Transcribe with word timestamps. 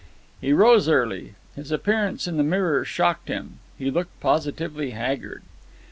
He 0.41 0.51
rose 0.51 0.89
early. 0.89 1.35
His 1.55 1.71
appearance 1.71 2.25
in 2.25 2.37
the 2.37 2.43
mirror 2.43 2.83
shocked 2.83 3.27
him. 3.27 3.59
He 3.77 3.91
looked 3.91 4.19
positively 4.19 4.89
haggard. 4.97 5.43